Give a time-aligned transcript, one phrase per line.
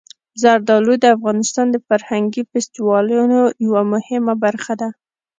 [0.41, 4.89] زردالو د افغانستان د فرهنګي فستیوالونو یوه مهمه برخه ده.